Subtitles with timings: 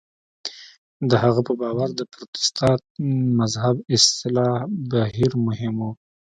[1.09, 2.77] د هغه په باور د پروتستان
[3.39, 4.57] مذهب اصلاح
[4.91, 5.89] بهیر مهم و.